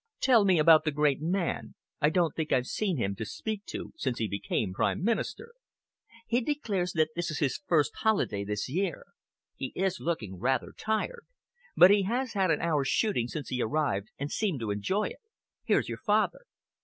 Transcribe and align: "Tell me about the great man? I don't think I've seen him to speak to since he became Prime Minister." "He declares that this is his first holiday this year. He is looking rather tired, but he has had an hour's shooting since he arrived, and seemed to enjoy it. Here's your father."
"Tell 0.19 0.45
me 0.45 0.57
about 0.57 0.83
the 0.83 0.89
great 0.91 1.21
man? 1.21 1.75
I 1.99 2.09
don't 2.09 2.35
think 2.35 2.51
I've 2.51 2.65
seen 2.65 2.97
him 2.97 3.13
to 3.17 3.23
speak 3.23 3.65
to 3.67 3.93
since 3.95 4.17
he 4.17 4.27
became 4.27 4.73
Prime 4.73 5.03
Minister." 5.03 5.53
"He 6.25 6.41
declares 6.41 6.93
that 6.93 7.11
this 7.15 7.29
is 7.29 7.37
his 7.37 7.59
first 7.67 7.95
holiday 7.97 8.43
this 8.43 8.67
year. 8.67 9.05
He 9.55 9.71
is 9.75 9.99
looking 9.99 10.39
rather 10.39 10.73
tired, 10.75 11.27
but 11.77 11.91
he 11.91 12.01
has 12.05 12.33
had 12.33 12.49
an 12.49 12.61
hour's 12.61 12.87
shooting 12.87 13.27
since 13.27 13.49
he 13.49 13.61
arrived, 13.61 14.07
and 14.17 14.31
seemed 14.31 14.59
to 14.61 14.71
enjoy 14.71 15.03
it. 15.09 15.21
Here's 15.65 15.87
your 15.87 15.99
father." 15.99 16.47